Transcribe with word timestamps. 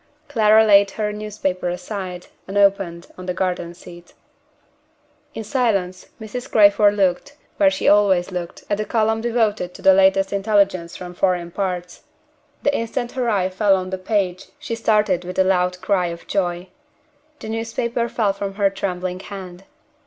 Clara 0.27 0.65
laid 0.65 0.89
her 0.97 1.13
newspaper 1.13 1.69
aside, 1.69 2.25
unopened, 2.47 3.05
on 3.19 3.27
the 3.27 3.35
garden 3.35 3.75
seat. 3.75 4.15
In 5.35 5.43
silence, 5.43 6.07
Mrs. 6.19 6.49
Crayford 6.51 6.95
looked, 6.95 7.35
where 7.57 7.69
she 7.69 7.87
always 7.87 8.31
looked, 8.31 8.63
at 8.67 8.79
the 8.79 8.85
column 8.85 9.21
devoted 9.21 9.75
to 9.75 9.83
the 9.83 9.93
Latest 9.93 10.33
Intelligence 10.33 10.97
from 10.97 11.13
foreign 11.13 11.51
parts. 11.51 12.01
The 12.63 12.75
instant 12.75 13.11
her 13.11 13.29
eye 13.29 13.49
fell 13.49 13.75
on 13.75 13.91
the 13.91 13.99
page 13.99 14.45
she 14.57 14.73
started 14.73 15.23
with 15.23 15.37
a 15.37 15.43
loud 15.43 15.79
cry 15.81 16.07
of 16.07 16.25
joy. 16.25 16.69
The 17.37 17.49
newspaper 17.49 18.09
fell 18.09 18.33
from 18.33 18.55
her 18.55 18.71
trembling 18.71 19.19
hand. 19.19 19.65